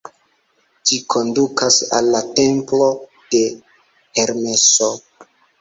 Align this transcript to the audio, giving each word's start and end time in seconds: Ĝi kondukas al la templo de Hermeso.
Ĝi 0.91 0.97
kondukas 1.13 1.77
al 1.99 2.09
la 2.15 2.23
templo 2.41 2.89
de 3.35 3.45
Hermeso. 4.19 4.93